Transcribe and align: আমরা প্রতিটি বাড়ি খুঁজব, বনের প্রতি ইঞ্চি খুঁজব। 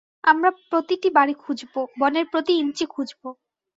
আমরা 0.23 0.49
প্রতিটি 0.69 1.09
বাড়ি 1.17 1.33
খুঁজব, 1.43 1.73
বনের 1.99 2.25
প্রতি 2.31 2.53
ইঞ্চি 2.61 2.85
খুঁজব। 2.93 3.21